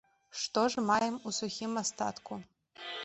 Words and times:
Што 0.43 0.63
ж 0.73 0.83
маем 0.87 1.19
у 1.31 1.33
сухім 1.41 1.71
астатку? 1.83 2.33